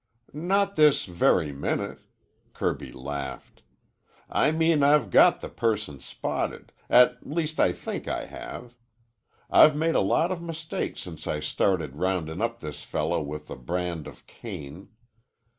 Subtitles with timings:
[0.33, 1.99] "Not this very minute,"
[2.55, 3.61] Kirby laughed.
[4.31, 8.73] "I mean I've got the person spotted, at least I think I have.
[9.51, 13.55] I've made a lot of mistakes since I started roundin' up this fellow with the
[13.55, 14.89] brand of Cain.